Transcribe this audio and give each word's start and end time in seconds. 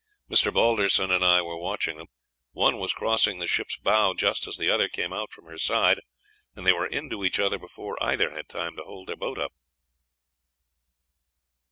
Mr. 0.27 0.51
Balderson 0.51 1.11
and 1.11 1.23
I 1.23 1.43
were 1.43 1.59
watching 1.61 1.97
them; 1.97 2.07
one 2.53 2.79
was 2.79 2.91
crossing 2.91 3.37
the 3.37 3.45
ship's 3.45 3.77
bow 3.77 4.15
just 4.15 4.47
as 4.47 4.57
the 4.57 4.67
other 4.67 4.89
came 4.89 5.13
out 5.13 5.29
from 5.29 5.45
her 5.45 5.59
side, 5.59 5.99
and 6.55 6.65
they 6.65 6.73
were 6.73 6.87
into 6.87 7.23
each 7.23 7.39
other 7.39 7.59
before 7.59 8.01
either 8.03 8.31
had 8.31 8.49
time 8.49 8.75
to 8.77 8.83
hold 8.83 9.05
their 9.09 9.15
boat 9.15 9.37
up." 9.37 9.51